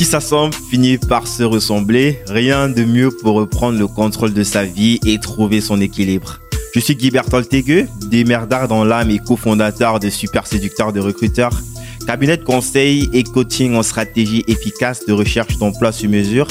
[0.00, 2.20] Qui s'assemble finit par se ressembler.
[2.26, 6.40] Rien de mieux pour reprendre le contrôle de sa vie et trouver son équilibre.
[6.74, 11.60] Je suis Guy Berthold-Tegueux, démerdard dans l'âme et cofondateur de Super Séducteur de Recruteurs,
[12.06, 16.48] cabinet de conseil et coaching en stratégie efficace de recherche d'emploi sur mesure.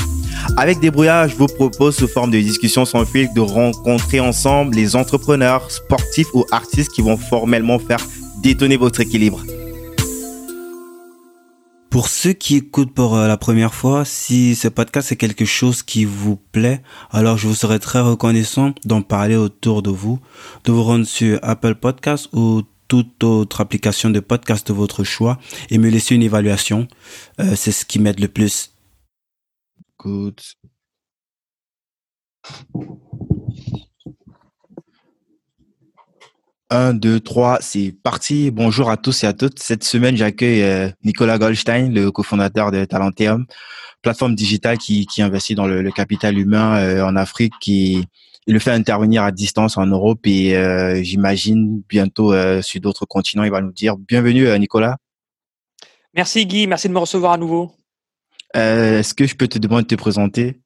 [0.55, 4.95] Avec Débrouillard, je vous propose sous forme de discussion sans fil de rencontrer ensemble les
[4.95, 8.05] entrepreneurs, sportifs ou artistes qui vont formellement faire
[8.43, 9.43] détonner votre équilibre.
[11.89, 15.81] Pour ceux qui écoutent pour euh, la première fois, si ce podcast est quelque chose
[15.81, 20.19] qui vous plaît, alors je vous serais très reconnaissant d'en parler autour de vous,
[20.65, 25.39] de vous rendre sur Apple Podcast ou toute autre application de podcast de votre choix
[25.71, 26.87] et me laisser une évaluation.
[27.39, 28.71] Euh, c'est ce qui m'aide le plus.
[29.97, 30.39] Good.
[36.69, 38.51] 1, 2, 3, c'est parti.
[38.51, 39.59] Bonjour à tous et à toutes.
[39.59, 43.45] Cette semaine, j'accueille euh, Nicolas Goldstein, le cofondateur de Talenteum,
[44.03, 48.05] plateforme digitale qui, qui investit dans le, capital humain euh, en Afrique, qui
[48.47, 53.43] il le fait intervenir à distance en Europe et euh, j'imagine bientôt sur d'autres continents.
[53.43, 54.97] Il va nous dire bienvenue, Nicolas.
[56.15, 57.71] Merci Guy, merci de me recevoir à nouveau.
[58.55, 60.59] Est-ce que je peux te demander de te présenter?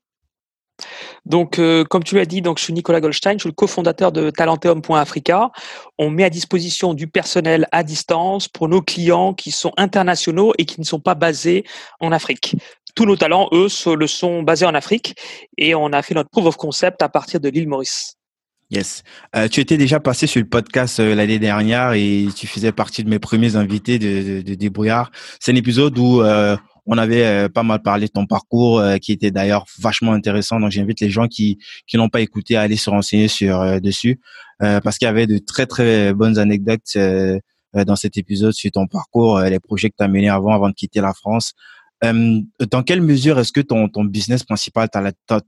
[1.26, 4.12] Donc, euh, comme tu l'as dit, donc je suis Nicolas Goldstein, je suis le cofondateur
[4.12, 5.52] de Talenteum.africa.
[5.98, 10.66] On met à disposition du personnel à distance pour nos clients qui sont internationaux et
[10.66, 11.64] qui ne sont pas basés
[12.00, 12.56] en Afrique.
[12.96, 15.16] Tous nos talents, eux, le sont basés en Afrique
[15.58, 18.18] et on a fait notre proof of concept à partir de l'île Maurice.
[18.70, 19.04] Yes.
[19.36, 23.04] Euh, tu étais déjà passé sur le podcast euh, l'année dernière et tu faisais partie
[23.04, 25.12] de mes premiers invités de, de, Débrouillard.
[25.40, 26.24] C'est un épisode où
[26.86, 30.60] on avait euh, pas mal parlé de ton parcours, euh, qui était d'ailleurs vachement intéressant.
[30.60, 33.80] Donc, j'invite les gens qui qui n'ont pas écouté à aller se renseigner sur euh,
[33.80, 34.20] dessus,
[34.60, 36.98] parce qu'il y avait de très très bonnes anecdotes
[37.74, 40.74] dans cet épisode sur ton parcours, les projets que tu as menés avant, avant de
[40.74, 41.54] quitter la France.
[42.02, 44.88] dans quelle mesure est-ce que ton, ton business principal,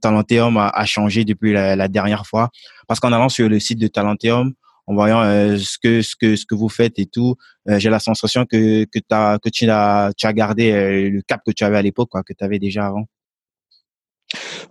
[0.00, 2.50] Talenteum, a, a changé depuis la, la dernière fois?
[2.88, 4.52] Parce qu'en allant sur le site de Talenteum,
[4.86, 7.34] en voyant euh, ce que ce que ce que vous faites et tout,
[7.68, 11.22] euh, j'ai la sensation que que as, que tu as tu as gardé euh, le
[11.22, 13.04] cap que tu avais à l'époque quoi, que tu avais déjà avant.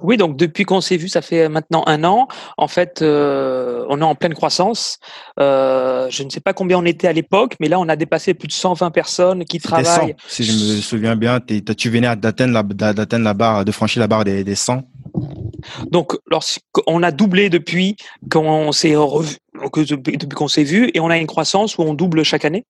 [0.01, 2.27] Oui, donc depuis qu'on s'est vu, ça fait maintenant un an.
[2.57, 4.99] En fait, on est en pleine croissance.
[5.37, 8.49] je ne sais pas combien on était à l'époque, mais là, on a dépassé plus
[8.49, 10.15] de 120 personnes qui travaillent.
[10.27, 14.07] 100, si je me souviens bien, tu venais d'atteindre la, la barre, de franchir la
[14.07, 14.83] barre des, des 100.
[15.89, 17.95] Donc, lorsqu'on a doublé depuis
[18.29, 19.37] qu'on s'est revu,
[19.73, 22.65] depuis qu'on s'est vu, et on a une croissance où on double chaque année.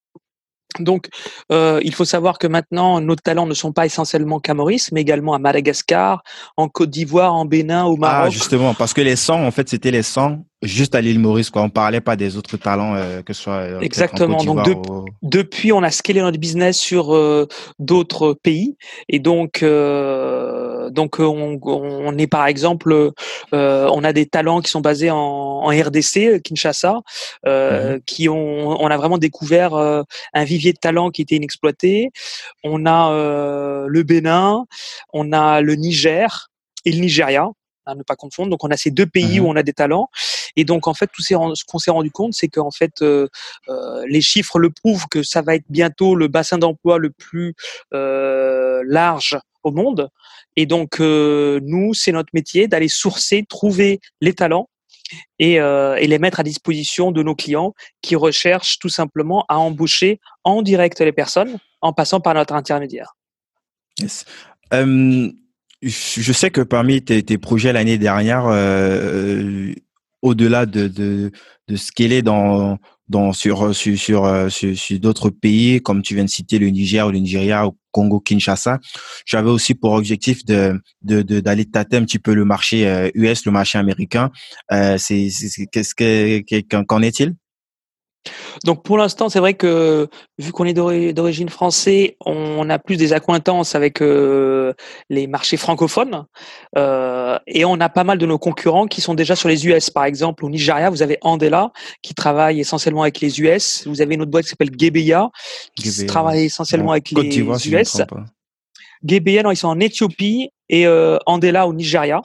[0.80, 1.08] Donc,
[1.52, 5.02] euh, il faut savoir que maintenant, nos talents ne sont pas essentiellement qu'à Maurice, mais
[5.02, 6.22] également à Madagascar,
[6.58, 8.28] en Côte d'Ivoire, en Bénin, au Maroc.
[8.28, 11.50] Ah, justement, parce que les 100, en fait, c'était les 100 juste à l'île Maurice,
[11.50, 11.62] quoi.
[11.62, 13.54] On parlait pas des autres talents, euh, que ce soit.
[13.54, 14.44] Euh, Exactement.
[14.44, 17.18] Donc, depuis, on a scalé notre business sur
[17.80, 18.78] d'autres pays.
[19.10, 23.12] Et donc, donc on, on, est par exemple,
[23.52, 27.00] on a des talents qui sont basés en, en RDC, Kinshasa,
[27.46, 32.12] mmh qui ont, on a vraiment découvert un vivier de talents qui était inexploité.
[32.64, 33.12] On a
[33.88, 34.66] le Bénin,
[35.14, 36.50] on a le Niger
[36.86, 37.50] et le Nigeria
[37.86, 38.50] à ne pas confondre.
[38.50, 40.10] Donc on a ces deux pays mmh où on a des talents.
[40.56, 43.28] Et donc en fait, tout ce qu'on s'est rendu compte, c'est qu'en fait, euh,
[43.70, 47.56] euh, les chiffres le prouvent que ça va être bientôt le bassin d'emploi le plus
[47.94, 50.10] euh, large au monde.
[50.56, 54.70] Et donc nous, c'est notre métier d'aller sourcer, trouver les talents
[55.38, 60.22] et, et, les mettre à disposition de nos clients qui recherchent tout simplement à embaucher
[60.46, 63.18] en direct les personnes en passant par notre intermédiaire.
[64.00, 64.24] Yes
[65.86, 69.74] je sais que parmi tes, tes projets l'année dernière, euh, euh
[70.22, 71.32] au-delà de, de,
[71.68, 72.80] de scaler dans,
[73.10, 76.68] dans, sur, sur, sur, euh, sur, sur d'autres pays, comme tu viens de citer le
[76.70, 78.80] Niger ou le Nigeria ou Congo, Kinshasa,
[79.26, 83.44] j'avais aussi pour objectif de, de, d'aller tâter un petit peu le marché US, euh,
[83.46, 84.32] le marché américain.
[84.72, 85.30] Euh, c'est,
[85.72, 87.36] qu'est-ce que, qu'en est-il?
[88.64, 90.08] Donc pour l'instant, c'est vrai que
[90.40, 94.74] vu qu'on est d'origine française, on a plus des accointances avec euh,
[95.10, 96.26] les marchés francophones
[96.78, 99.90] euh, et on a pas mal de nos concurrents qui sont déjà sur les US.
[99.90, 101.72] Par exemple, au Nigeria, vous avez Andela
[102.02, 103.88] qui travaille essentiellement avec les US.
[103.88, 105.30] Vous avez une autre boîte qui s'appelle Gebeya
[105.76, 108.02] qui travaille essentiellement avec les US.
[109.04, 112.22] Gebeya, non, ils sont en Éthiopie et euh, Andela au Nigeria.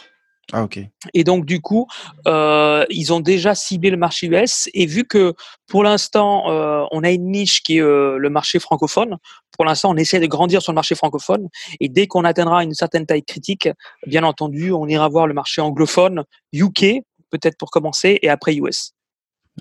[0.53, 0.81] Ah, ok.
[1.15, 1.87] Et donc, du coup,
[2.27, 4.69] euh, ils ont déjà ciblé le marché US.
[4.75, 5.35] Et vu que
[5.67, 9.17] pour l'instant, euh, on a une niche qui est euh, le marché francophone,
[9.57, 11.49] pour l'instant, on essaie de grandir sur le marché francophone.
[11.81, 13.69] Et dès qu'on atteindra une certaine taille critique,
[14.07, 18.93] bien entendu, on ira voir le marché anglophone, UK, peut-être pour commencer, et après US.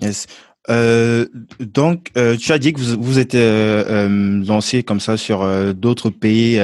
[0.00, 0.26] Yes.
[0.68, 1.26] Euh,
[1.58, 6.10] donc, euh, tu as dit que vous, vous êtes euh, lancé comme ça sur d'autres
[6.10, 6.60] pays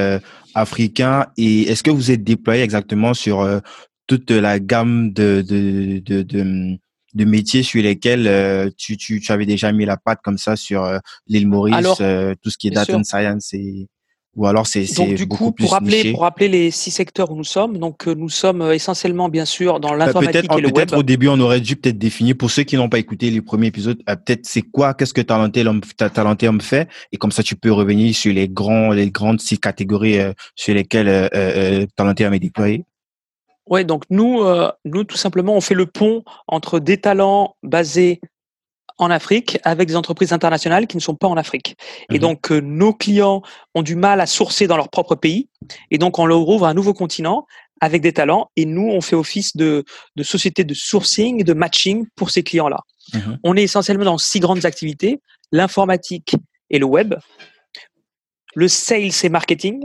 [0.55, 3.46] africains et est-ce que vous êtes déployé exactement sur
[4.06, 6.76] toute la gamme de, de, de, de,
[7.14, 10.88] de métiers sur lesquels tu, tu, tu, avais déjà mis la patte comme ça sur
[11.26, 11.97] l'île Maurice,
[12.43, 13.88] tout ce qui est data science et
[14.37, 17.44] ou alors c'est donc du coup pour rappeler pour rappeler les six secteurs où nous
[17.44, 20.75] sommes donc euh, nous sommes euh, essentiellement bien sûr dans bah, l'informatique et le web.
[20.75, 23.41] Peut-être au début on aurait dû peut-être définir pour ceux qui n'ont pas écouté les
[23.41, 27.32] premiers épisodes euh, peut-être c'est quoi qu'est-ce que talenté l'homme talenté homme fait et comme
[27.32, 30.19] ça tu peux revenir sur les grands les grandes six catégories
[30.55, 32.85] sur lesquelles euh, talenté homme est déployé.
[33.67, 34.45] Ouais, donc nous,
[34.85, 38.21] nous tout simplement, on fait le pont entre des talents basés
[38.99, 41.77] en Afrique avec des entreprises internationales qui ne sont pas en Afrique.
[42.11, 42.21] Et mhm.
[42.21, 43.43] donc, euh, nos clients
[43.75, 45.49] ont du mal à sourcer dans leur propre pays.
[45.91, 47.47] Et donc, on leur ouvre un nouveau continent
[47.81, 48.51] avec des talents.
[48.57, 49.85] Et nous, on fait office de,
[50.17, 52.81] de société de sourcing, de matching pour ces clients-là.
[53.12, 53.39] Mhm.
[53.45, 55.21] On est essentiellement dans six grandes activités
[55.53, 56.35] l'informatique
[56.71, 57.15] et le web,
[58.55, 59.85] le sales et marketing,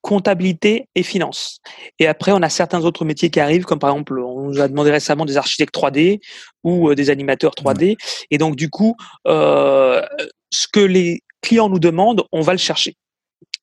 [0.00, 1.58] comptabilité et finance.
[1.98, 4.68] Et après, on a certains autres métiers qui arrivent, comme par exemple, on nous a
[4.68, 6.20] demandé récemment des architectes 3D
[6.64, 7.96] ou euh, des animateurs 3D.
[8.30, 8.96] Et donc, du coup,
[9.26, 10.02] euh,
[10.50, 12.94] ce que les clients nous demandent, on va le chercher.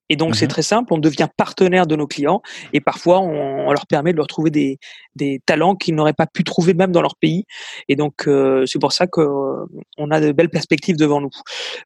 [0.09, 2.41] Et donc, c'est mmh très simple, on devient partenaire de nos clients
[2.73, 4.77] et parfois, on, leur permet de leur trouver des,
[5.15, 7.45] des talents qu'ils n'auraient pas pu trouver même dans leur pays.
[7.89, 9.67] Et donc, euh, c'est pour ça qu'on
[9.99, 11.31] euh, a de belles perspectives devant nous.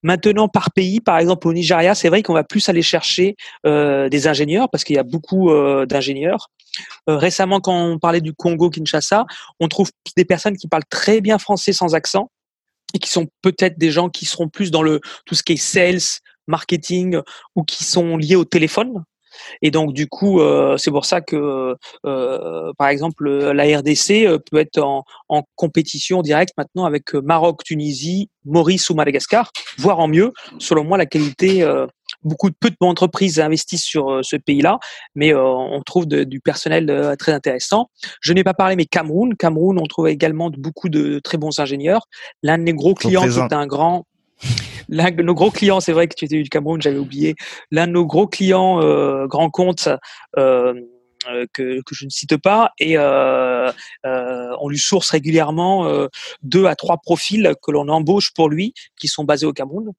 [0.03, 3.35] Maintenant, par pays, par exemple au Nigeria, c'est vrai qu'on va plus aller chercher
[3.65, 6.49] euh, des ingénieurs parce qu'il y a beaucoup euh, d'ingénieurs.
[7.07, 9.25] récemment, quand on parlait du Congo-Kinshasa,
[9.59, 12.29] on trouve des personnes qui parlent très bien français sans accent
[12.93, 15.57] et qui sont peut-être des gens qui seront plus dans le tout ce qui est
[15.57, 15.99] sales,
[16.49, 17.21] marketing
[17.55, 19.03] ou qui sont liés au téléphone.
[19.61, 21.75] Et donc du coup, euh, c'est pour ça que,
[22.05, 27.63] euh, par exemple, la RDC euh, peut être en, en, compétition directe maintenant avec Maroc,
[27.63, 30.31] Tunisie, Maurice ou Madagascar, voire en mieux.
[30.57, 31.67] Selon moi, la qualité,
[32.23, 34.79] beaucoup de peu d'entreprises investissent sur ce pays-là,
[35.15, 37.89] mais on trouve du personnel très intéressant.
[38.21, 42.07] Je n'ai pas parlé, mais Cameroun, Cameroun, on trouve également beaucoup de très bons ingénieurs.
[42.41, 44.05] L'un de mes gros clients, qui est un grand
[44.89, 47.35] L'un de nos gros clients, c'est vrai que tu étais du Cameroun, j'avais oublié.
[47.71, 49.87] L'un de nos gros clients, euh, grand compte,
[50.37, 50.73] euh,
[51.27, 53.71] euh, que, que, je ne cite pas, et euh,
[54.05, 56.07] euh, on lui source régulièrement euh,
[56.43, 59.91] deux à trois profils que l'on embauche pour lui, qui sont basés au Cameroun.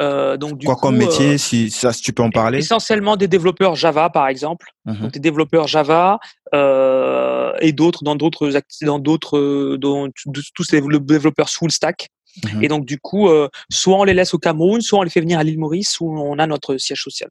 [0.00, 2.58] donc du Quoi comme métier, si ça, si tu peux en parler?
[2.58, 5.02] Essentiellement des développeurs Java, par exemple, mhm.
[5.02, 6.18] donc des développeurs Java
[6.52, 8.50] et d'autres dans d'autres
[8.82, 10.08] dans d'autres dans
[10.54, 12.08] tous les développeurs full stack.
[12.44, 12.64] Mhm.
[12.64, 15.20] Et donc, du coup, euh, soit on les laisse au Cameroun, soit on les fait
[15.20, 17.30] venir à l'île Maurice où on a notre siège social.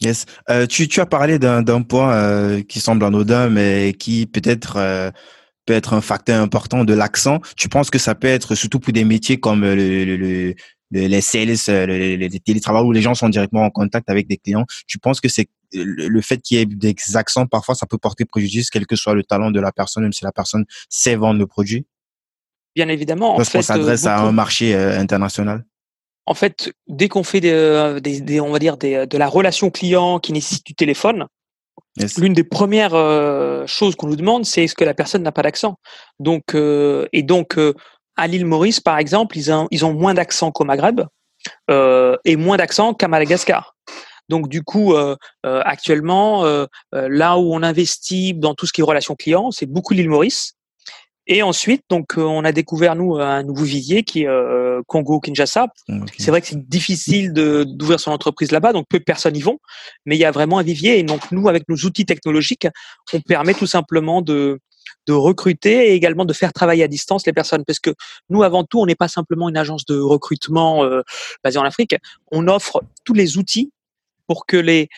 [0.00, 0.26] Yes.
[0.48, 5.12] Euh, tu, tu as parlé d'un point euh, qui semble anodin, mais qui peut-être
[5.66, 7.40] peut être un facteur important de l'accent.
[7.56, 10.54] Tu penses que ça peut être surtout pour des métiers comme le, le, le,
[10.92, 14.64] les sales, le, le, télétravail où les gens sont directement en contact avec des clients.
[14.86, 18.24] Tu penses que c'est le fait qu'il y ait des accents, parfois, ça peut porter
[18.24, 21.38] préjudice, quel que soit le talent de la personne, même si la personne sait vendre
[21.38, 21.86] le produit?
[22.78, 23.34] Bien évidemment.
[23.34, 25.64] Parce qu'on s'adresse à un marché euh, international.
[26.26, 29.70] En fait, dès qu'on fait des, euh, des, on va dire des, de la relation
[29.70, 31.26] client qui nécessite du téléphone,
[32.18, 35.42] l'une des premières euh, choses qu'on nous demande, c'est est-ce que la personne n'a pas
[35.42, 35.74] d'accent?
[36.20, 37.58] Donc et donc
[38.16, 41.00] à l'île Maurice, par exemple, ils ont, ils ont moins d'accent qu'au Maghreb
[41.68, 43.74] et moins d'accent qu'à Madagascar.
[44.28, 44.94] Donc du coup,
[45.42, 46.44] actuellement,
[46.92, 50.57] là où on investit dans tout ce qui est relation client, c'est beaucoup l'île Maurice.
[51.30, 55.20] Et ensuite, donc, euh, on a découvert nous un nouveau vivier qui est euh, Congo
[55.20, 55.66] Kinshasa.
[56.16, 59.42] C'est vrai que c'est difficile de d'ouvrir son entreprise là-bas, donc peu de personnes y
[59.42, 59.58] vont,
[60.06, 60.98] mais il y a vraiment un vivier.
[60.98, 62.66] Et donc nous, avec nos outils technologiques,
[63.12, 64.58] on permet tout simplement de
[65.06, 67.90] de recruter et également de faire travailler à distance les personnes, parce que
[68.30, 71.02] nous, avant tout, on n'est pas simplement une agence de recrutement euh,
[71.44, 71.94] basée en Afrique.
[72.32, 73.70] On offre tous les outils
[74.26, 74.88] pour que les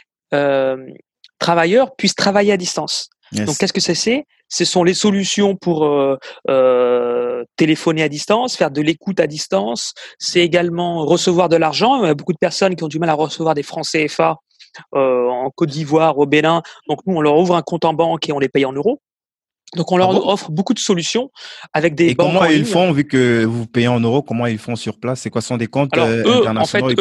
[1.40, 3.10] travailleurs puissent travailler à distance.
[3.32, 4.26] Donc, qu'est-ce que c'est?
[4.48, 6.16] Ce sont les solutions pour euh,
[6.48, 9.94] euh, téléphoner à distance, faire de l'écoute à distance.
[10.18, 12.02] C'est également recevoir de l'argent.
[12.02, 14.36] Il y a beaucoup de personnes qui ont du mal à recevoir des francs CFA
[14.94, 16.62] euh, en Côte d'Ivoire, au Bénin.
[16.88, 19.00] Donc, nous, on leur ouvre un compte en banque et on les paye en euros.
[19.76, 21.30] Donc, on leur ah offre beaucoup de solutions
[21.72, 22.08] avec des.
[22.08, 25.20] Et comment ils font, vu que vous payez en euros, comment ils font sur place?
[25.20, 26.92] C'est quoi sont des comptes euh, internationaux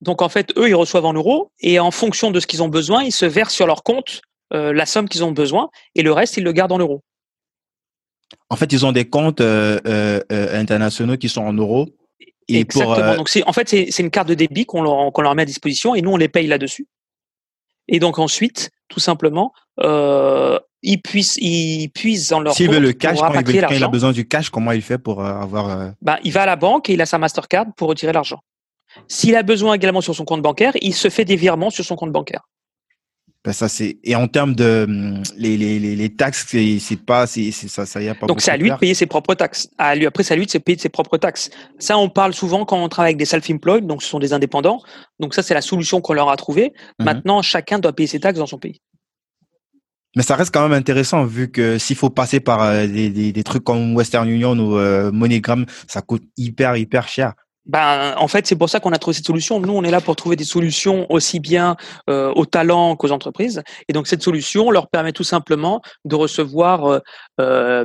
[0.00, 2.68] Donc, en fait, eux, ils reçoivent en euros et en fonction de ce qu'ils ont
[2.68, 4.20] besoin, ils se versent sur leur compte
[4.52, 7.02] euh, la somme qu'ils ont besoin et le reste, ils le gardent en euros.
[8.50, 11.88] En fait, ils ont des comptes euh, euh, internationaux qui sont en euros.
[12.48, 13.16] Et Exactement.
[13.16, 16.02] Donc, en fait, c'est une carte de débit qu'on leur, leur, met à disposition et
[16.02, 16.86] nous, on les paye là-dessus.
[17.88, 23.18] Et donc, ensuite, tout simplement, ils, puissent, ils puisent dans leur S'il veut le cash,
[23.18, 25.92] quand il, a besoin du cash, comment il fait pour avoir.
[26.02, 28.40] Ben, il va à la banque et il a sa Mastercard pour retirer l'argent.
[29.08, 31.96] S'il a besoin également sur son compte bancaire, il se fait des virements sur son
[31.96, 32.42] compte bancaire.
[33.46, 37.52] Ben ça c'est et en termes de hum, les, les, les, taxes c'est pas c'est
[37.52, 39.68] ça ça y a pas donc c'est à lui de payer ses propres taxes.
[39.78, 41.50] À lui après c'est à lui de payer ses propres taxes.
[41.78, 44.80] Ça on parle souvent quand on travaille avec des self-employed donc ce sont des indépendants.
[45.20, 46.72] Donc ça c'est la solution qu'on leur a trouvée.
[46.98, 47.04] Mhm.
[47.04, 48.80] maintenant chacun doit payer ses taxes dans son pays.
[50.16, 53.30] Mais ça reste quand même intéressant vu que s'il faut passer par euh, des, des,
[53.30, 57.34] des, trucs comme Western Union ou euh, MoneyGram ça coûte hyper hyper cher
[57.66, 59.58] ben, en fait, c'est pour ça qu'on a trouvé cette solution.
[59.60, 61.76] Nous, on est là pour trouver des solutions aussi bien
[62.08, 63.62] euh, aux talents qu'aux entreprises.
[63.88, 67.00] Et donc, cette solution leur permet tout simplement de recevoir
[67.40, 67.84] euh,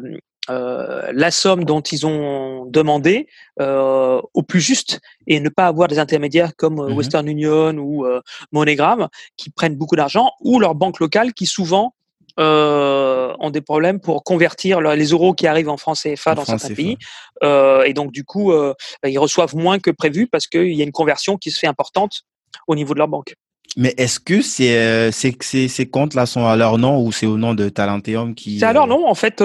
[0.50, 3.28] euh, la somme dont ils ont demandé
[3.60, 8.06] euh, au plus juste et ne pas avoir des intermédiaires comme mmh Western Union ou
[8.52, 9.08] MoneyGram
[9.38, 11.94] qui prennent beaucoup d'argent ou leur banque locale qui souvent
[12.42, 16.74] euh, ont des problèmes pour convertir les euros qui arrivent en France CFA dans certains
[16.74, 16.98] pays.
[17.44, 18.74] Euh, et donc, du coup, euh,
[19.06, 22.24] ils reçoivent moins que prévu parce qu'il y a une conversion qui se fait importante
[22.68, 23.36] au niveau de leur banque.
[23.78, 25.38] Mais est-ce que c'est ces,
[25.70, 28.74] ces comptes-là sont à leur nom ou c'est au nom de Talenteum qui C'est à
[28.74, 29.08] leur nom.
[29.08, 29.42] En fait,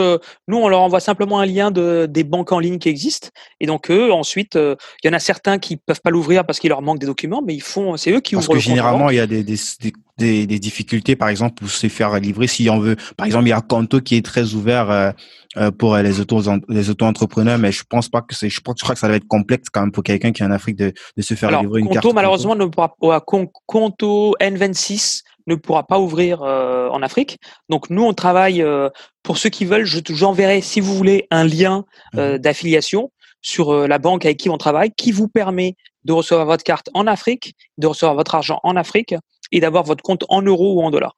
[0.48, 3.28] nous on leur envoie simplement un lien de des banques en ligne qui existent
[3.60, 6.70] et donc eux ensuite, il y en a certains qui peuvent pas l'ouvrir parce qu'il
[6.70, 8.48] leur manque des documents, mais ils font, c'est eux qui ouvrent.
[8.48, 11.88] Parce que généralement il y a des, des, des, des, difficultés, par exemple, pour se
[11.88, 12.96] faire livrer si on veut.
[13.16, 16.90] Par exemple, il y a Conto qui est très ouvert euh, pour les auto les
[16.90, 19.82] auto-entrepreneurs, mais je pense pas que c'est, je, crois que ça va être complexe quand
[19.82, 22.06] même pour quelqu'un qui est en Afrique de, de se faire livrer une carte.
[22.14, 23.20] malheureusement ne pourra
[23.66, 27.38] Conto N26 ne pourra pas ouvrir euh, en Afrique.
[27.68, 28.88] Donc nous on travaille euh,
[29.23, 29.85] pour ceux qui veulent.
[29.85, 32.38] Je j'enverrai si vous voulez un lien mhm.
[32.38, 36.88] d'affiliation sur la banque avec qui on travaille, qui vous permet de recevoir votre carte
[36.94, 39.14] en Afrique, de recevoir votre argent en Afrique
[39.52, 41.16] et d'avoir votre compte en euros ou en dollars.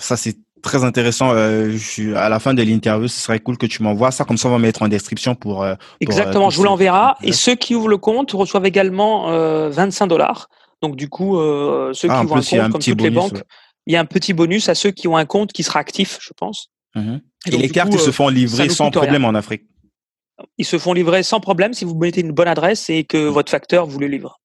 [0.00, 1.32] Ça c'est très intéressant.
[1.32, 4.24] Euh, je à la fin de l'interview, ce serait cool que tu m'envoies ça.
[4.24, 5.62] Comme ça, on va mettre en description pour.
[5.62, 7.12] Euh, Exactement, euh, je vous l'enverrai.
[7.22, 9.30] Et ceux qui ouvrent le compte reçoivent également
[9.70, 10.48] 25 dollars.
[10.82, 13.42] Donc du coup, ceux ah, qui ouvrent un compte, comme toutes les banques,
[13.86, 16.18] il y a un petit bonus à ceux qui ont un compte qui sera actif,
[16.20, 16.70] je pense.
[16.94, 17.20] Mhm.
[17.46, 19.62] Et, les cartes, ils se font livrer sans problème en Afrique.
[20.56, 23.50] Ils se font livrer sans problème si vous mettez une bonne adresse et que votre
[23.50, 24.40] facteur vous le livre.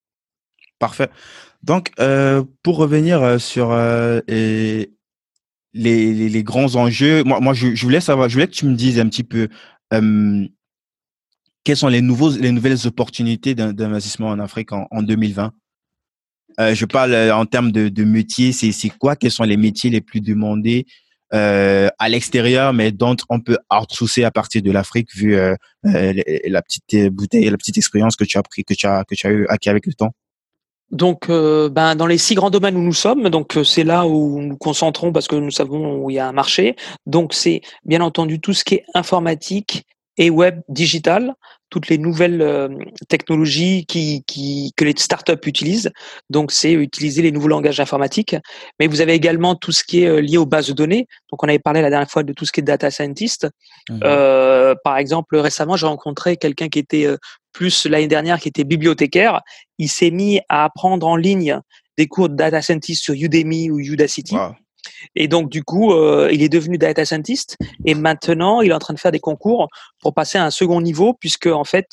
[0.80, 1.10] Parfait.
[1.63, 1.92] Donc,
[2.63, 3.74] pour revenir sur
[4.27, 4.94] et
[5.74, 7.24] les, les, grands enjeux.
[7.24, 9.50] Moi, moi je, voulais je voulais que tu me dises un petit peu
[9.94, 10.48] euh,
[11.63, 15.53] quelles sont les, nouveaux, les nouvelles opportunités d'investissement en Afrique en, en 2020.
[16.60, 19.15] Euh, je parle euh, en termes de, de métiers, c'est quoi?
[19.15, 20.86] Quels sont les métiers les plus demandés
[21.34, 25.56] euh, à l'extérieur, mais dont on peut outsourcer à partir de l'Afrique, vu euh,
[25.88, 26.13] euh
[26.46, 29.25] la petite bouteille, la petite expérience que tu as pris, que tu as que tu
[29.25, 30.13] as eu acquis avec le temps?
[30.94, 34.06] Donc, euh, ben, dans les six grands domaines où nous sommes, donc euh, c'est là
[34.06, 36.76] où nous concentrons parce que nous savons où il y a un marché.
[37.08, 41.34] Donc, c'est bien entendu tout ce qui est informatique et web digital,
[41.74, 42.70] toutes les nouvelles euh,
[43.10, 45.92] technologies qui, qui, que les startups utilisent.
[46.30, 48.36] Donc, c'est utiliser les nouveaux langages informatiques.
[48.80, 51.08] Mais vous avez également tout ce qui est lié aux bases de données.
[51.32, 53.48] Donc, on avait parlé la dernière fois de tout ce qui est data scientist.
[53.89, 54.00] Mmh.
[54.03, 57.08] Euh, par exemple, récemment, j'ai rencontré quelqu'un qui était
[57.53, 59.42] plus l'année dernière qui était bibliothécaire,
[59.80, 61.60] il s'est mis à apprendre en ligne
[61.98, 64.36] des cours de data scientist sur Udemy ou Udacity.
[65.16, 68.80] Et donc du coup, euh, il est devenu data scientist et maintenant il est en
[68.80, 69.68] train de faire des concours
[70.00, 71.88] pour passer à un second niveau puisque en fait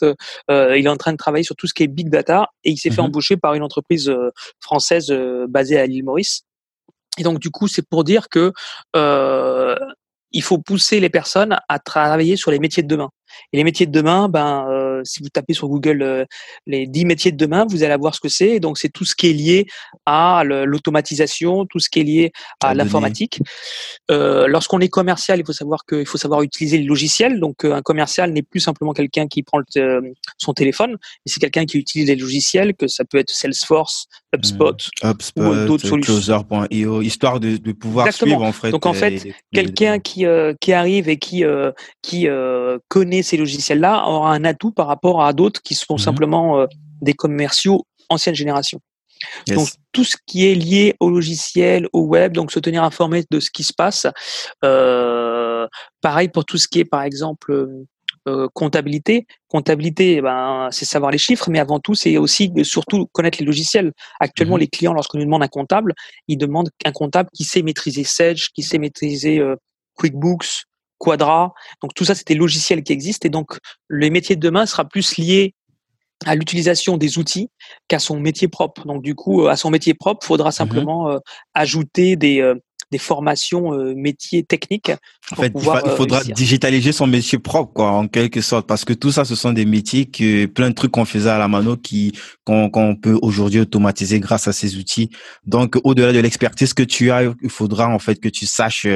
[0.50, 2.70] euh, il est en train de travailler sur tout ce qui est big data et
[2.70, 3.08] il s'est fait mhm.
[3.08, 4.30] embaucher par une entreprise euh,
[4.60, 5.12] française
[5.48, 6.42] basée à l'île Maurice.
[7.18, 8.52] Et donc du coup, c'est pour dire que
[10.32, 13.10] il faut pousser les personnes à travailler sur les métiers de demain.
[13.52, 16.24] Et les métiers de demain, ben, euh, si vous tapez sur Google euh,
[16.66, 18.60] les 10 métiers de demain, vous allez voir ce que c'est.
[18.60, 19.66] Donc, c'est tout ce qui est lié
[20.06, 22.32] à l'automatisation, tout ce qui est lié
[22.62, 23.40] à l'informatique.
[24.10, 27.40] Euh, Lorsqu'on est commercial, il faut savoir qu'il faut savoir utiliser les logiciels.
[27.40, 31.66] Donc, un commercial n'est plus simplement quelqu'un qui prend le, son téléphone, mais c'est quelqu'un
[31.66, 36.14] qui utilise les logiciels, que ça peut être Salesforce, HubSpot, HubSpot ou d'autres solutions.
[36.14, 38.70] Closer.io, histoire de, de pouvoir suivre en fait.
[38.70, 40.24] Donc, en fait, quelqu'un qui,
[40.60, 41.44] qui arrive et qui,
[42.02, 42.28] qui
[42.88, 45.98] connaît ces logiciels-là aura un atout par rapport à d'autres qui sont mhm.
[45.98, 46.66] simplement euh,
[47.00, 48.80] des commerciaux ancienne génération.
[49.48, 53.38] Donc tout ce qui est lié au logiciel, au web, donc se tenir informé de
[53.38, 54.06] ce qui se passe.
[54.64, 55.66] Euh,
[56.00, 57.68] pareil pour tout ce qui est par exemple
[58.26, 59.26] euh, comptabilité.
[59.48, 63.46] Comptabilité, eh ben, c'est savoir les chiffres, mais avant tout, c'est aussi surtout connaître les
[63.46, 63.92] logiciels.
[64.20, 64.60] Actuellement, mhm.
[64.60, 65.92] les clients, lorsqu'on nous demande un comptable,
[66.26, 69.42] ils demandent un comptable qui sait maîtriser Sage, qui sait maîtriser
[69.96, 70.64] QuickBooks,
[71.00, 71.54] Quadra.
[71.82, 73.26] Donc tout ça, c'était logiciels qui existent.
[73.26, 75.54] Et donc le métier de demain sera plus lié
[76.26, 77.48] à l'utilisation des outils
[77.88, 78.86] qu'à son métier propre.
[78.86, 80.54] Donc du coup, à son métier propre, faudra mhm.
[80.54, 81.18] simplement euh,
[81.54, 82.54] ajouter des, euh,
[82.90, 84.92] des formations métiers techniques.
[85.32, 89.12] En fait, il, faudra digitaliser son métier propre, quoi, en quelque sorte, parce que tout
[89.12, 92.12] ça, ce sont des métiers que plein de trucs qu'on faisait à la mano qui
[92.44, 95.08] qu'on peut aujourd'hui automatiser grâce à ces outils.
[95.46, 98.86] Donc, au-delà de l'expertise que tu as, il faudra en fait que tu saches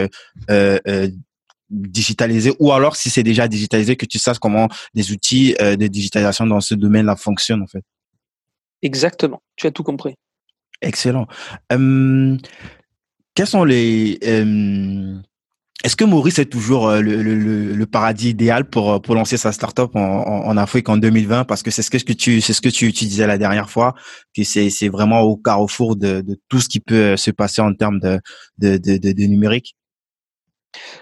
[1.75, 5.77] euh, digitaliser ou alors si c'est déjà digitalisé que tu saches comment des outils euh,
[5.77, 7.83] de digitalisation dans ce domaine-là fonctionnent en fait.
[8.83, 10.15] Exactement, tu as tout compris.
[10.83, 11.27] Excellent.
[11.71, 14.19] quels sont les
[15.85, 19.53] est-ce que Maurice est toujours euh, le, le, le, paradis idéal pour pour lancer sa
[19.53, 22.71] startup en, en, Afrique en 2020 parce que c'est ce que tu c'est ce que
[22.71, 23.95] tu, tu, disais la dernière fois
[24.35, 27.75] que c'est c'est vraiment au carrefour de, de tout ce qui peut se passer en
[27.75, 28.19] termes de
[28.57, 29.77] de, de, de numérique.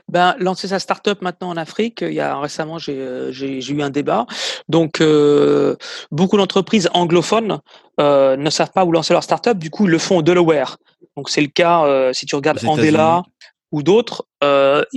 [0.08, 3.90] Ben, lancer sa start-up maintenant en Afrique, il y a récemment j'ai euh, eu un
[3.90, 4.26] débat.
[4.68, 5.76] Donc euh,
[6.10, 7.60] beaucoup d'entreprises anglophones
[8.00, 10.76] euh, ne savent pas où lancer leur start-up, du coup ils le font au Delaware.
[11.16, 13.22] Donc c'est le cas euh, si tu regardes Andela
[13.70, 14.26] ou d'autres,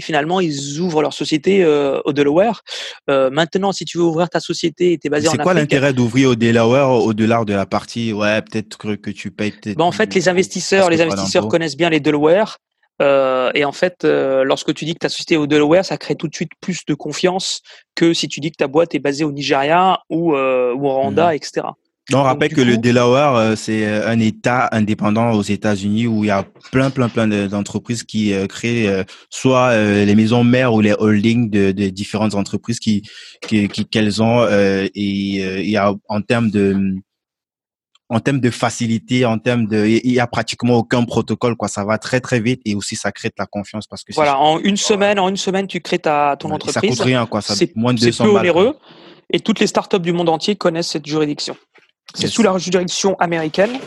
[0.02, 1.66] finalement ils ouvrent leur société
[2.04, 2.62] au Delaware.
[3.08, 5.40] maintenant, si tu veux ouvrir ta société et tu es basé en Afrique.
[5.40, 9.32] C'est quoi l'intérêt d'ouvrir au Delaware au-delà de la partie ouais peut-être que, que tu
[9.32, 9.78] payes peut-être.
[9.78, 12.58] Ben, en fait, les investisseurs, les investisseurs connaissent bien les Delaware
[13.02, 15.98] euh, et en fait, euh, lorsque tu dis que ta société est au Delaware, ça
[15.98, 17.62] crée tout de suite plus de confiance
[17.94, 20.94] que si tu dis que ta boîte est basée au Nigeria ou, euh, ou au
[20.94, 21.36] Rwanda, mhm.
[21.36, 21.68] etc.
[22.14, 26.46] on rappelle que le Delaware, c'est un État indépendant aux États-Unis où il y a
[26.72, 31.90] plein, plein, plein d'entreprises qui créent soit les maisons mères ou les holdings de, de
[31.90, 33.02] différentes entreprises qui
[33.42, 34.48] qu'elles qui, ont.
[34.48, 36.96] et il y a en termes de
[38.10, 41.68] en termes de facilité, en termes de, il y a pratiquement aucun protocole, quoi.
[41.68, 44.38] Ça va très très vite et aussi ça crée de la confiance parce que voilà,
[44.38, 46.74] en une semaine, en une semaine, tu crées ta ton entreprise.
[46.74, 47.42] Ça coûte rien, quoi.
[47.42, 48.78] Ça moins de 200 peu onéreux
[49.32, 51.58] et toutes les startups du monde entier connaissent cette juridiction.
[52.14, 53.80] C'est sous la juridiction américaine,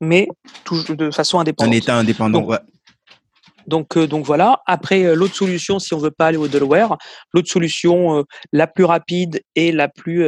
[0.00, 0.28] mais
[0.64, 1.74] toujours de façon indépendante.
[1.74, 2.58] Un État indépendant, ouais.
[3.66, 4.60] Donc, euh, donc voilà.
[4.66, 6.96] Après, euh, l'autre solution, si on veut pas aller au Delaware,
[7.32, 10.24] l'autre solution euh, la plus rapide et la plus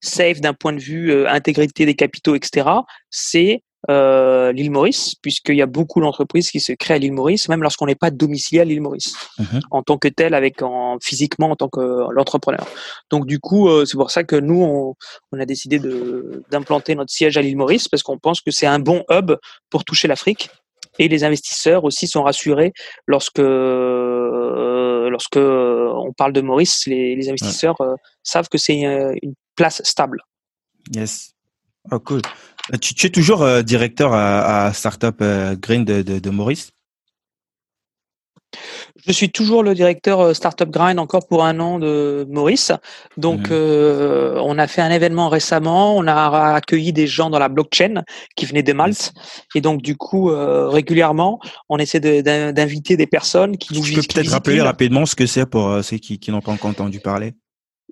[0.00, 2.68] safe d'un point de vue intégrité des capitaux, etc.,
[3.10, 7.62] c'est l'île Maurice, puisqu'il y a beaucoup d'entreprises qui se créent à l'île Maurice, même
[7.62, 9.60] lorsqu'on n'est pas domicilié à l'île Maurice, mhm.
[9.70, 12.66] en tant que tel, avec en, physiquement en tant que l'entrepreneur.
[13.10, 14.94] Donc du coup, c'est pour ça que nous, on,
[15.32, 15.80] on a décidé
[16.50, 19.32] d'implanter notre siège à l'île Maurice, parce qu'on pense que c'est un bon hub
[19.70, 20.50] pour toucher l'Afrique
[20.98, 22.72] et les investisseurs aussi sont rassurés
[23.06, 23.40] lorsque
[24.56, 29.80] euh, lorsque on parle de Maurice, les, investisseurs euh, savent que c'est euh, une, place
[29.84, 30.20] stable.
[30.94, 31.32] Yes.
[31.90, 32.20] Oh, cool.
[32.82, 35.16] Tu, es toujours directeur à, Startup
[35.62, 36.72] Green de Maurice?
[39.04, 42.72] Je suis toujours le directeur euh, Startup Grind encore pour un an de Maurice.
[43.16, 43.52] Donc, mmh.
[43.52, 45.96] euh, on a fait un événement récemment.
[45.96, 48.02] On a accueilli des gens dans la blockchain
[48.36, 49.12] qui venaient de Malte.
[49.54, 54.02] Et donc, du coup, euh, régulièrement, on essaie d'inviter des personnes qui nous Tu peux
[54.02, 57.34] peut-être rappeler rapidement ce que c'est pour ceux qui, qui n'ont pas encore entendu parler?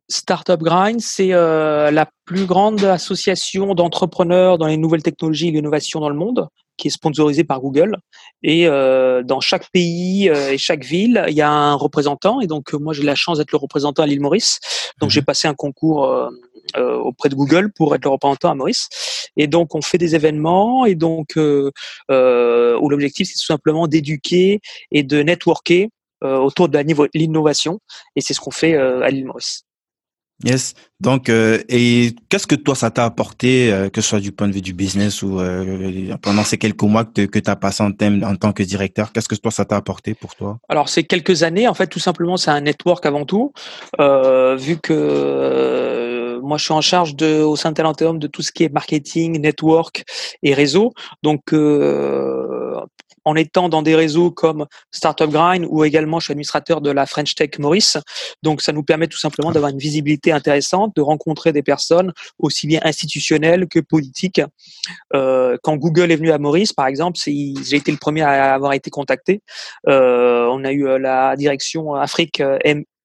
[0.08, 6.10] Startup Grind, c'est la plus grande association d'entrepreneurs dans les nouvelles technologies et l'innovation dans
[6.10, 7.96] le monde qui est sponsorisé par Google.
[8.42, 12.40] Et euh, dans chaque pays euh, et chaque ville, il y a un représentant.
[12.40, 14.58] Et donc, moi, j'ai la chance d'être le représentant à l'île Maurice.
[15.00, 15.26] Donc, j'ai mhm.
[15.26, 16.28] passé un concours euh,
[16.76, 18.88] euh, auprès de Google pour être le représentant à Maurice.
[19.36, 20.86] Et donc, on fait des événements.
[20.86, 21.70] Et donc, euh,
[22.08, 24.60] où l'objectif, c'est tout simplement d'éduquer
[24.90, 25.88] et de networker
[26.22, 26.78] autour de
[27.12, 27.80] l'innovation.
[28.16, 29.64] Et c'est ce qu'on fait à l'île Maurice.
[30.44, 30.74] Yes.
[31.00, 34.46] Donc, euh, et qu'est-ce que toi, ça t'a apporté, euh, que ce soit du point
[34.46, 37.92] de vue du business ou euh, pendant ces quelques mois que, tu as passé en,
[37.92, 40.58] thème, en tant que directeur, qu'est-ce que toi, ça t'a apporté pour toi?
[40.68, 41.66] Alors, c'est quelques années.
[41.66, 43.52] En fait, tout simplement, c'est un network avant tout.
[43.98, 48.52] vu que moi, je suis en charge de, au sein de Talenteum de tout ce
[48.52, 50.04] qui est marketing, network
[50.42, 50.92] et réseau.
[51.22, 51.54] Donc,
[53.24, 57.06] en étant dans des réseaux comme Startup Grind ou également je suis administrateur de la
[57.06, 57.98] French Tech Maurice.
[58.42, 62.66] Donc ça nous permet tout simplement d'avoir une visibilité intéressante, de rencontrer des personnes aussi
[62.66, 64.40] bien institutionnelles que politiques.
[65.14, 68.72] Euh, quand Google est venu à Maurice, par exemple, j'ai été le premier à avoir
[68.72, 69.42] été contacté.
[69.88, 72.42] Euh, on a eu euh, la direction Afrique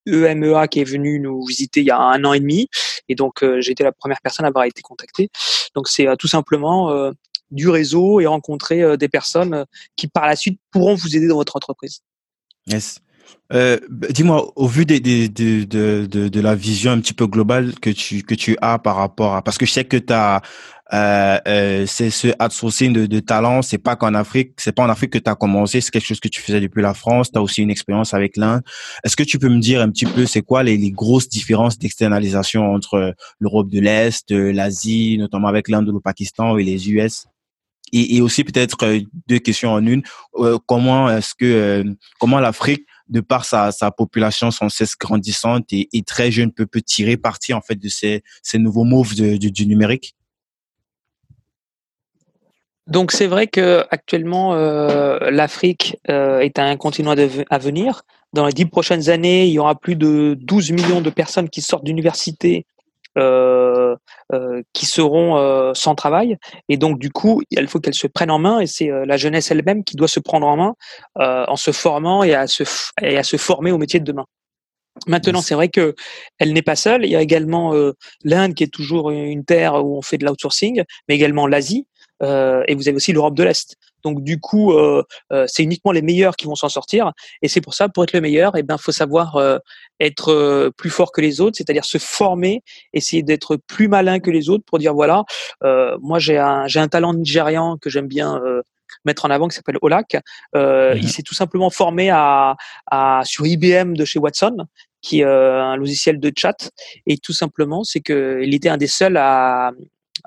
[0.07, 2.67] EMEA qui est venue nous visiter il y a un an et demi.
[3.07, 5.29] Et donc, j'ai été la première personne à avoir été contactée.
[5.75, 7.11] Donc, c'est tout simplement
[7.51, 11.27] du réseau et rencontrer euh, des personnes euh, qui par la suite pourront vous aider
[11.27, 12.01] dans votre entreprise.
[12.67, 12.99] Yes.
[13.51, 17.27] Euh, bah, dis-moi, au vu des, des, de, de, de, la vision un petit peu
[17.27, 19.41] globale que tu, que tu as par rapport à...
[19.41, 20.13] Parce que je sais que tu.
[20.91, 24.89] Euh, euh, c'est ce outsourcing de, de talent, c'est pas qu'en Afrique, c'est pas en
[24.89, 27.37] Afrique que tu as commencé, c'est quelque chose que tu faisais depuis la France, tu
[27.37, 28.63] as aussi une expérience avec l'Inde.
[29.03, 31.77] Est-ce que tu peux me dire un petit peu c'est quoi les, les grosses différences
[31.77, 37.25] d'externalisation entre l'Europe de l'Est, l'Asie, notamment avec l'Inde ou le Pakistan et les US
[37.91, 38.77] et, aussi peut-être
[39.27, 40.03] deux questions en une.
[40.67, 41.83] comment est-ce que
[42.19, 47.53] comment l'Afrique de par sa, population sans cesse grandissante et, très jeune peut, tirer parti
[47.53, 48.23] en fait de ces,
[48.55, 50.15] nouveaux moves du numérique?
[52.89, 57.13] Donc c'est vrai que actuellement euh, l'Afrique euh, est un continent
[57.49, 58.01] à venir.
[58.33, 61.61] Dans les dix prochaines années, il y aura plus de 12 millions de personnes qui
[61.61, 62.65] sortent d'université
[63.17, 63.95] euh,
[64.33, 66.37] euh, qui seront euh, sans travail.
[66.69, 69.51] Et donc du coup, il faut qu'elles se prennent en main et c'est la jeunesse
[69.51, 70.75] elle-même qui doit se prendre en main
[71.15, 72.63] en se formant et à se,
[73.01, 74.25] et à se former au métier de demain.
[75.07, 75.95] Maintenant, c'est vrai que
[76.39, 77.05] elle n'est pas seule.
[77.05, 77.73] Il y a également
[78.23, 81.87] l'Inde qui est toujours une terre où on fait de l'outsourcing, mais également l'Asie.
[82.21, 83.75] Euh, et vous avez aussi l'Europe de l'Est.
[84.03, 87.11] Donc du coup, euh, euh, c'est uniquement les meilleurs qui vont s'en sortir.
[87.41, 89.39] Et c'est pour ça, pour être le meilleur, eh ben, faut savoir
[89.99, 94.49] être plus fort que les autres, c'est-à-dire se former, essayer d'être plus malin que les
[94.49, 95.23] autres pour dire voilà,
[96.01, 98.39] moi j'ai un j'ai un talent nigérian que j'aime bien
[99.05, 100.17] mettre en avant qui s'appelle Olak.
[100.55, 102.55] Euh, Il s'est tout simplement formé à,
[102.87, 104.65] à, sur IBM de chez Watson,
[105.01, 106.71] qui est un logiciel de chat.
[107.05, 109.71] Et tout simplement, c'est qu'il était un des seuls à,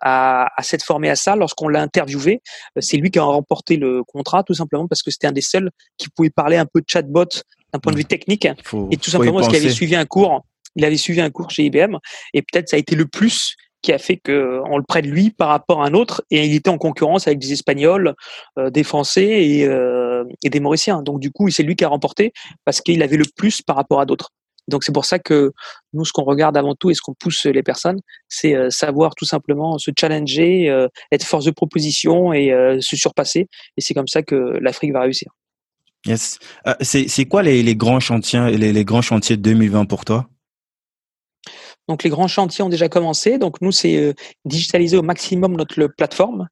[0.00, 2.40] à, à s'être formé à ça lorsqu'on l'a interviewé.
[2.76, 5.40] Euh, c'est lui qui a remporté le contrat, tout simplement parce que c'était un des
[5.42, 7.26] seuls qui pouvait parler un peu de chatbot
[7.72, 8.46] d'un point de vue technique.
[8.90, 10.42] et tout simplement parce qu'il avait suivi un cours.
[10.76, 11.98] Il avait suivi un cours chez IBM
[12.32, 15.48] et peut-être ça a été le plus qui a fait qu'on le prenne lui par
[15.48, 18.14] rapport à un autre et il était en concurrence avec des Espagnols,
[18.58, 21.02] euh, des Français et, euh, et, des Mauriciens.
[21.02, 22.32] Donc du coup, c'est lui qui a remporté
[22.64, 24.30] parce qu'il avait le plus par rapport à d'autres.
[24.68, 25.52] Donc c'est pour ça que
[25.92, 29.14] nous, ce qu'on regarde avant tout et ce qu'on pousse les personnes, c'est euh, savoir
[29.14, 33.48] tout simplement se challenger, euh, être force de proposition et euh, se surpasser.
[33.76, 35.30] Et c'est comme ça que l'Afrique va réussir.
[36.04, 36.40] Yes.
[36.80, 40.28] c'est quoi les, les, grands chantiers, les, les, grands chantiers de 2020 pour toi?
[41.86, 43.38] Donc les grands chantiers ont déjà commencé.
[43.38, 44.12] Donc nous, c'est
[44.44, 46.48] digitaliser au maximum notre plateforme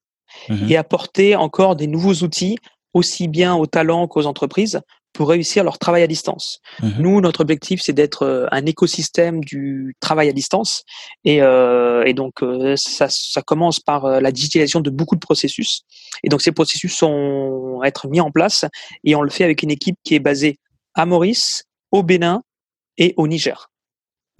[0.48, 2.56] mmh et apporter encore des nouveaux outils
[2.94, 4.80] aussi bien aux talents qu'aux entreprises
[5.12, 6.60] pour réussir leur travail à distance.
[6.82, 6.94] Mhm.
[6.98, 10.84] Nous, notre objectif, c'est d'être euh, un écosystème du travail à distance.
[11.24, 15.20] Et, euh, et donc, euh, ça, ça, commence par euh, la digitalisation de beaucoup de
[15.20, 15.82] processus.
[16.22, 18.64] Et donc, ces processus sont être mis en place
[19.04, 20.58] et on le fait avec une équipe qui est basée
[20.94, 22.42] à Maurice, au Bénin
[22.96, 23.70] et au Niger.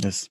[0.03, 0.29] Yes.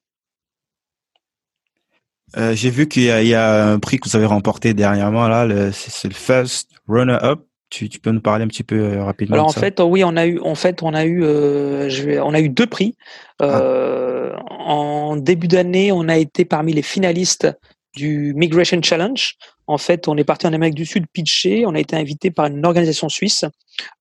[2.37, 5.71] Euh, J'ai vu qu'il y, y, a un prix que vous avez remporté dernièrement là,
[5.71, 9.35] c'est le First Runner Up tu, tu, peux nous parler un petit peu euh, rapidement
[9.35, 12.19] Alors en fait, oui, on a eu, en fait, on a eu, euh, je vais,
[12.19, 12.95] on a eu deux prix.
[13.41, 14.43] Euh, ah.
[14.49, 17.47] En début d'année, on a été parmi les finalistes
[17.95, 19.35] du Migration Challenge.
[19.67, 21.65] En fait, on est parti en Amérique du Sud pitcher.
[21.65, 23.45] On a été invité par une organisation suisse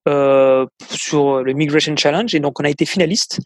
[0.09, 3.41] euh, sur le Migration Challenge et donc on a été finaliste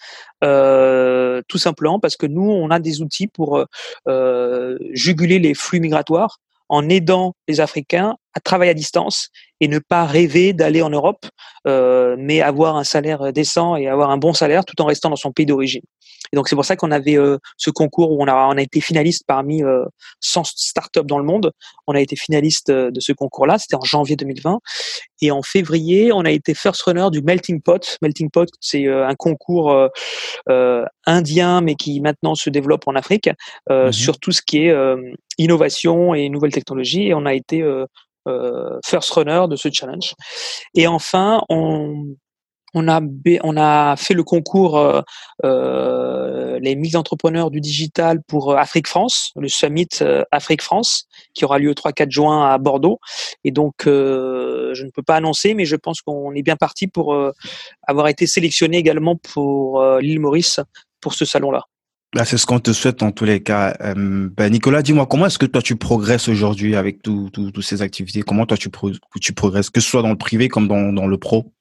[0.45, 3.65] euh, tout simplement parce que nous, on a des outils pour
[4.09, 9.29] euh, juguler les flux migratoires en aidant les Africains à travailler à distance
[9.61, 11.27] et ne pas rêver d'aller en Europe,
[11.67, 15.17] euh, mais avoir un salaire décent et avoir un bon salaire tout en restant dans
[15.17, 15.83] son pays d'origine.
[16.33, 18.63] Et donc c'est pour ça qu'on avait euh, ce concours où on a, on a
[18.63, 19.85] été finaliste parmi euh,
[20.21, 21.53] 100 startups dans le monde.
[21.87, 24.61] On a été finaliste euh, de ce concours-là, c'était en janvier 2020.
[25.21, 27.99] Et en février, on a été first runner du Melting Pot.
[28.03, 29.73] Melting Pot, c'est euh, un concours
[31.07, 33.31] indien, mais qui maintenant se développe en Afrique
[33.71, 34.75] mmh sur tout ce qui est
[35.39, 37.09] innovation et nouvelles technologies.
[37.09, 37.87] Et on a été euh,
[38.85, 40.15] first runner de ce challenge.
[40.75, 42.15] Et enfin, on,
[42.75, 43.01] on a,
[43.43, 45.01] on a fait le concours euh,
[45.45, 51.45] euh les 1000 entrepreneurs du digital pour Afrique France, le summit euh, Afrique France, qui
[51.45, 53.01] aura lieu 3-4 juin à Bordeaux.
[53.43, 57.17] Et donc, je ne peux pas annoncer, mais je pense qu'on est bien parti pour
[57.89, 60.61] avoir été sélectionné également pour l'île Maurice
[61.01, 61.65] pour ce salon-là.
[62.15, 63.75] Bah, c'est ce qu'on te souhaite en tous les cas.
[63.81, 68.21] Euh, ben Nicolas, dis-moi, comment est-ce que toi tu progresses aujourd'hui avec toutes ces activités?
[68.21, 68.69] Comment toi tu,
[69.21, 71.55] tu progresses, que ce soit dans le privé comme dans, dans le pro?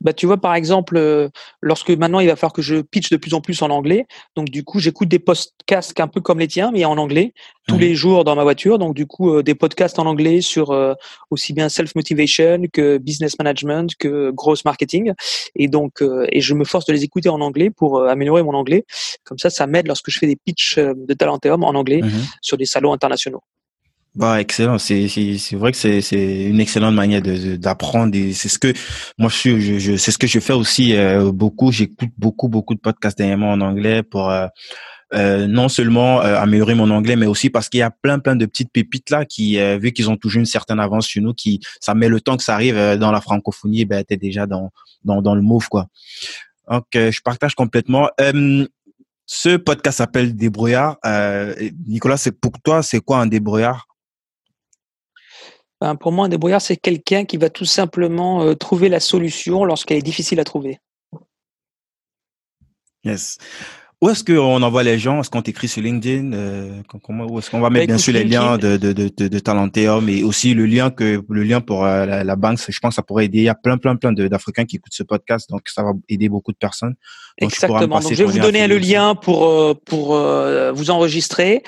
[0.00, 1.28] Bah, tu vois, par exemple, euh,
[1.60, 4.50] lorsque maintenant il va falloir que je pitch de plus en plus en anglais, donc
[4.50, 7.32] du coup, j'écoute des podcasts un peu comme les tiens, mais en anglais,
[7.66, 8.78] tous les jours dans ma voiture.
[8.78, 10.94] Donc du coup, euh, des podcasts en anglais sur euh,
[11.30, 15.12] aussi bien self-motivation que business management, que gross marketing.
[15.56, 18.84] Et donc, et je me force de les écouter en anglais pour améliorer mon anglais.
[19.24, 22.56] Comme ça, ça m'aide lorsque je fais des pitchs de Talenteum en anglais mmh sur
[22.56, 23.42] des salons internationaux.
[24.14, 28.48] Bah excellent, c'est c'est vrai que c'est c'est une excellente manière de d'apprendre et c'est
[28.48, 28.72] ce que
[29.18, 32.76] moi je suis je, c'est ce que je fais aussi euh, beaucoup, j'écoute beaucoup beaucoup
[32.76, 34.46] de podcasts dernièrement en anglais pour euh,
[35.14, 38.46] euh, non seulement améliorer mon anglais mais aussi parce qu'il y a plein plein de
[38.46, 41.94] petites pépites là qui vu qu'ils ont toujours une certaine avance sur nous qui ça
[41.94, 44.70] met le temps que ça arrive dans la francophonie ben t'es déjà dans
[45.02, 45.88] dans dans le move quoi.
[46.70, 48.10] Donc je partage complètement
[49.26, 50.98] ce podcast s'appelle Débrouillard.
[51.88, 53.88] Nicolas, c'est pour toi, c'est quoi un débrouillard?
[55.84, 59.98] Ben, Pour moi, un débrouillard, c'est quelqu'un qui va tout simplement trouver la solution lorsqu'elle
[59.98, 60.78] est difficile à trouver.
[63.04, 63.36] Yes.
[64.04, 65.20] Où est-ce qu'on envoie les gens?
[65.20, 66.34] Est-ce qu'on t'écrit sur LinkedIn?
[66.34, 69.08] Euh, comment, Où est-ce qu'on va mettre bah, bien sûr les liens de, de, de,
[69.08, 72.90] de, Talenteum et aussi le lien que le lien pour euh, la, banque Je pense
[72.90, 73.38] que ça pourrait aider.
[73.38, 76.28] Il y a plein plein plein d'Africains qui écoutent ce podcast, donc ça va aider
[76.28, 76.96] beaucoup de personnes.
[77.38, 77.98] Exactement.
[77.98, 80.08] Donc je vais vous donner le lien pour euh, pour
[80.74, 81.62] vous enregistrer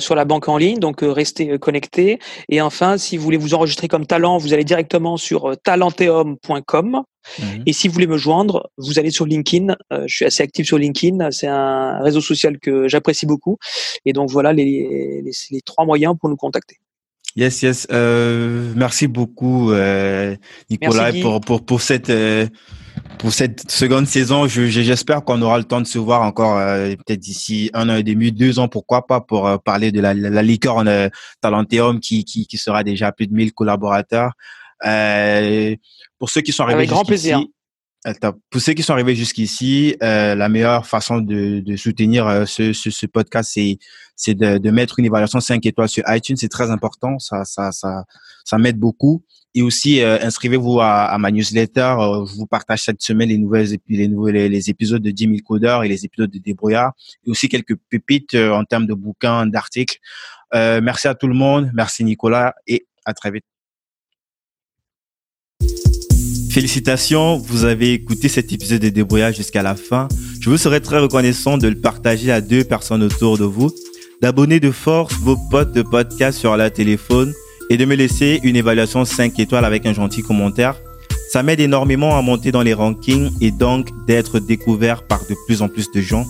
[0.00, 0.80] sur la banque en ligne.
[0.80, 2.18] Donc restez connectés.
[2.48, 7.04] Et enfin, si vous voulez vous enregistrer comme talent, vous allez directement sur talenteum.com
[7.38, 7.62] Mhm.
[7.66, 9.76] Et si vous voulez me joindre, vous allez sur LinkedIn.
[9.92, 11.30] Euh, je suis assez actif sur LinkedIn.
[11.30, 13.58] C'est un réseau social que j'apprécie beaucoup.
[14.04, 16.76] Et donc voilà les, les, les, trois moyens pour nous contacter.
[17.36, 17.86] Yes, yes.
[17.92, 20.34] Euh, merci beaucoup, euh,
[20.68, 22.12] Nicolas, pour, pour, pour cette
[23.18, 24.48] pour cette seconde saison.
[24.48, 28.32] J'espère qu'on aura le temps de se voir encore peut-être d'ici un an et demi,
[28.32, 32.82] deux ans, pourquoi pas, pour parler de la, la, licorne Talenteum qui, qui, qui sera
[32.82, 34.32] déjà à plus de 1000 collaborateurs.
[34.86, 35.76] Euh,
[36.18, 37.34] pour ceux qui sont arrivés jusqu'ici,
[38.50, 42.72] pour ceux qui sont arrivés jusqu'ici, euh, la meilleure façon de, de soutenir euh, ce,
[42.72, 43.78] ce, ce, podcast, c'est
[44.16, 46.36] c'est de, de, mettre une évaluation 5 étoiles sur iTunes.
[46.36, 48.04] C'est très important, ça ça ça
[48.44, 49.22] ça m'aide beaucoup.
[49.54, 51.96] Et aussi euh, inscrivez-vous à, à, ma newsletter.
[52.26, 55.84] je vous partage cette semaine les nouvelles les nouvelles les, épisodes de 10 000 codeurs
[55.84, 56.92] et les épisodes de débrouillard
[57.26, 59.98] et aussi quelques pépites en termes de bouquins, d'articles.
[60.54, 63.44] merci à tout le monde, merci Nicolas et à très vite.
[66.50, 70.08] Félicitations, vous avez écouté cet épisode de débrouillage jusqu'à la fin.
[70.40, 73.70] Je vous serais très reconnaissant de le partager à deux personnes autour de vous,
[74.20, 77.32] d'abonner de force vos potes de podcast sur leur téléphone
[77.70, 80.74] et de me laisser une évaluation 5 étoiles avec un gentil commentaire.
[81.32, 85.62] Ça m'aide énormément à monter dans les rankings et donc d'être découvert par de plus
[85.62, 86.26] en plus de gens.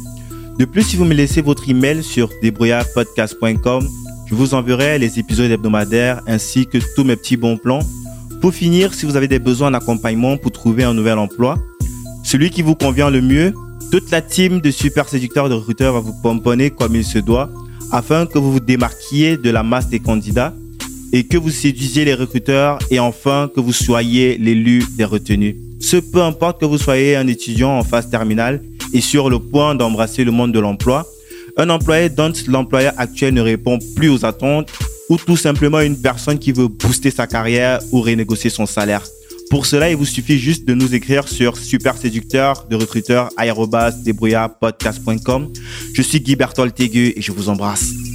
[0.59, 3.89] De plus, si vous me laissez votre email sur débrouillardpodcast.com,
[4.27, 7.81] je vous enverrai les épisodes hebdomadaires ainsi que tous mes petits bons plans
[8.41, 11.59] pour finir, si vous avez des besoins d'accompagnement pour trouver un nouvel emploi,
[12.25, 13.53] celui qui vous convient le mieux,
[13.91, 17.51] toute la team de super séducteurs de recruteurs va vous pomponner comme il se doit
[17.93, 20.55] afin que vous vous démarquiez de la masse des candidats
[21.13, 25.57] et que vous séduisiez les recruteurs et enfin que vous soyez l'élu des retenus.
[25.81, 29.75] Ce peu importe que vous soyez un étudiant en phase terminale et sur le point
[29.75, 31.07] d'embrasser le monde de l'emploi,
[31.57, 34.71] un employé dont l'employeur actuel ne répond plus aux attentes
[35.11, 39.03] ou tout simplement une personne qui veut booster sa carrière ou renégocier son salaire.
[39.51, 43.31] Pour cela, il vous suffit juste de nous écrire sur super séducteur de recruteur
[45.93, 48.10] Je suis Guy Bertol et je vous embrasse.